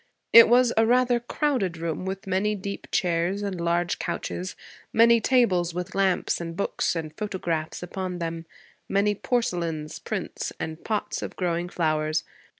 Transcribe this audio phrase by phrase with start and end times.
[0.33, 4.55] It was a rather crowded room, with many deep chairs and large couches,
[4.91, 8.47] many tables with lamps and books and photographs upon them,
[8.89, 12.23] many porcelains, prints, and pots of growing flowers.